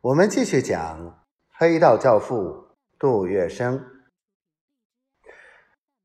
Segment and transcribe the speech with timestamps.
[0.00, 1.26] 我们继续讲
[1.58, 2.68] 黑道教父
[3.00, 3.82] 杜月笙。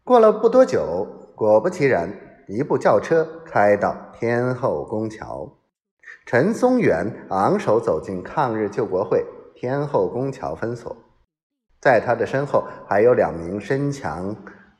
[0.03, 1.05] 过了不多久，
[1.35, 2.11] 果不其然，
[2.47, 5.59] 一部轿车开到天后宫桥，
[6.25, 10.97] 陈松元昂首走进抗日救国会天后宫桥分所，
[11.79, 14.35] 在他的身后还有两名身强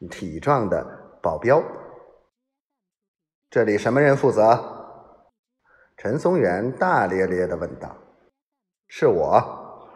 [0.09, 0.83] 体壮的
[1.21, 1.61] 保镖。
[3.51, 4.59] 这里什么人负责？
[5.97, 7.95] 陈松元大咧咧的问道。
[8.95, 9.89] 是我，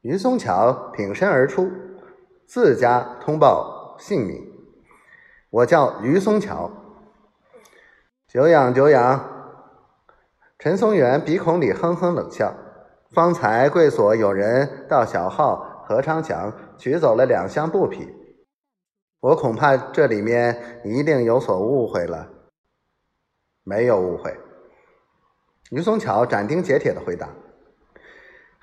[0.00, 1.70] 于松桥挺身而出，
[2.44, 4.44] 自家通报姓名。
[5.48, 6.68] 我叫于松桥。
[8.26, 9.24] 久仰久仰。
[10.58, 12.52] 陈松元鼻孔里哼哼冷笑。
[13.12, 18.12] 方才贵所有人到小号何昌强取走了两箱布匹，
[19.20, 22.28] 我恐怕这里面一定有所误会了。
[23.62, 24.36] 没有误会。
[25.70, 27.28] 于松桥斩钉截铁的回答。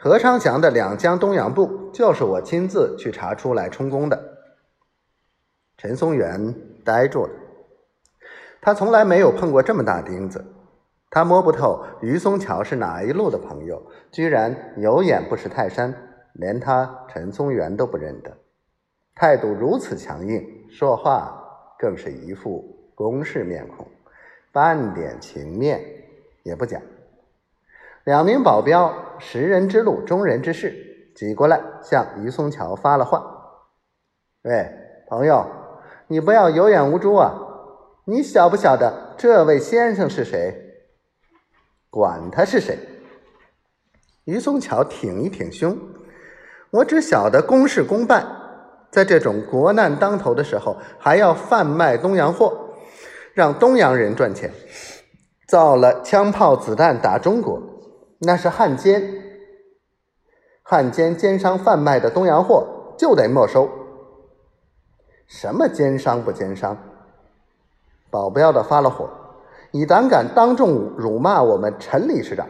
[0.06, 4.38] 何昌祥的两江东洋布就是我亲自去查出来充公的。
[5.78, 6.54] 陈松元
[6.84, 7.32] 呆住了，
[8.62, 10.46] 他从来没有碰过这么大钉子，
[11.10, 13.82] 他摸不透于松桥是哪一路的朋友，
[14.12, 15.92] 居然有眼不识泰山，
[16.34, 18.32] 连他陈松元都不认得，
[19.16, 21.36] 态度如此强硬，说话
[21.80, 23.88] 更是一副公事面孔，
[24.52, 25.84] 半点情面
[26.44, 26.80] 也不讲。
[28.06, 33.20] 两名保镖，识人之路，忠人之事，挤过来向于松桥发了话
[34.46, 34.70] ：“喂，
[35.10, 35.44] 朋友，
[36.08, 37.34] 你不要有眼无珠啊！
[38.06, 40.56] 你晓不晓得这位先生是谁？
[41.90, 42.78] 管他是谁！”
[44.26, 45.76] 于松桥挺一挺胸
[46.70, 48.24] ：“我只晓得公事公办，
[48.92, 52.76] 在这种国难当头的时候，还要贩卖东洋货，
[53.34, 54.52] 让东洋人赚钱，
[55.48, 57.60] 造了枪炮子弹打中国。”
[58.20, 59.04] 那是汉奸，
[60.64, 63.70] 汉奸奸商贩卖的东洋货就得没收。
[65.28, 66.78] 什么奸商不奸商？
[68.10, 69.10] 保镖的发了火，
[69.72, 72.48] 你胆敢当众辱骂我们陈理事长？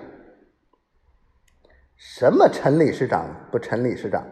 [1.98, 4.24] 什么陈理事长不陈理事长？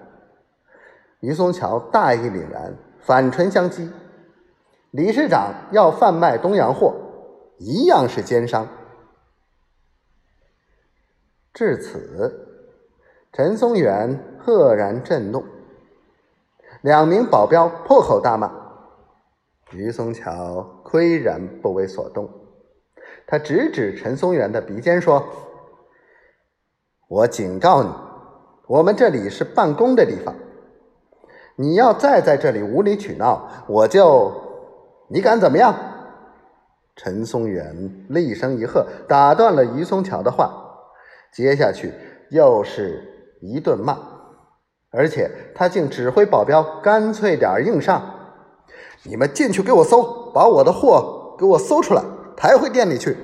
[1.21, 3.89] 于松桥大义凛然，反唇相讥：
[4.91, 6.93] 理事长要贩卖东洋货，
[7.57, 8.67] 一样是奸商。
[11.53, 12.47] 至此，
[13.31, 15.45] 陈松元赫然震怒，
[16.81, 18.51] 两名保镖破口大骂。
[19.71, 22.27] 于松桥岿然不为所动，
[23.27, 25.23] 他直指陈松元的鼻尖说
[27.07, 27.89] ：“我警告你，
[28.65, 30.33] 我们这里是办公的地方，
[31.55, 34.31] 你要再在这里无理取闹，我就……
[35.07, 35.75] 你敢怎么样？”
[36.97, 40.61] 陈松元厉声一喝，打断了于松桥的话。
[41.33, 41.91] 接下去
[42.29, 43.03] 又是
[43.41, 43.97] 一顿骂，
[44.91, 48.01] 而且他竟指挥保镖干脆点硬上，
[49.03, 52.03] 你们进去给我搜，把我的货给我搜出来，
[52.37, 53.17] 抬回店里去。